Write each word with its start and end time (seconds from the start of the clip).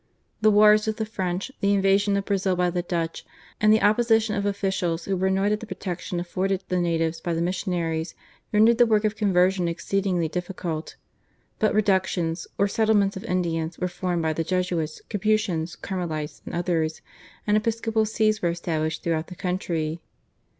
The 0.41 0.49
wars 0.49 0.87
with 0.87 0.97
the 0.97 1.05
French, 1.05 1.51
the 1.59 1.75
invasion 1.75 2.17
of 2.17 2.25
Brazil 2.25 2.55
by 2.55 2.71
the 2.71 2.81
Dutch, 2.81 3.23
and 3.61 3.71
the 3.71 3.83
opposition 3.83 4.33
of 4.35 4.47
officials 4.47 5.05
who 5.05 5.15
were 5.15 5.27
annoyed 5.27 5.51
at 5.51 5.59
the 5.59 5.67
protection 5.67 6.19
afforded 6.19 6.63
the 6.69 6.79
natives 6.79 7.21
by 7.21 7.35
the 7.35 7.39
missionaries, 7.43 8.15
rendered 8.51 8.79
the 8.79 8.87
work 8.87 9.03
of 9.05 9.15
conversion 9.15 9.67
exceedingly 9.67 10.27
difficult. 10.27 10.95
But 11.59 11.75
"reductions" 11.75 12.47
or 12.57 12.67
settlements 12.67 13.15
of 13.15 13.25
Indians 13.25 13.77
were 13.77 13.87
formed 13.87 14.23
by 14.23 14.33
the 14.33 14.43
Jesuits, 14.43 15.03
Capuchins, 15.07 15.75
Carmelites, 15.75 16.41
and 16.47 16.55
others, 16.55 17.03
and 17.45 17.55
episcopal 17.55 18.07
Sees 18.07 18.41
were 18.41 18.49
established 18.49 19.03
throughout 19.03 19.27
the 19.27 19.35
country. 19.35 20.01